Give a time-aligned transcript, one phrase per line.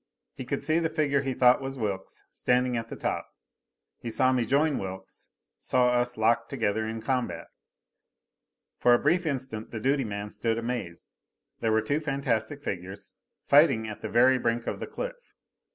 [0.33, 3.29] He could see the figure he thought was Wilks, standing at the top.
[3.99, 5.27] He saw me join Wilks,
[5.59, 7.49] saw us locked together in combat.
[8.79, 11.07] For a brief instant the duty man stood amazed.
[11.59, 13.13] There were two fantastic figures,
[13.45, 15.35] fighting at the very brink of the cliff.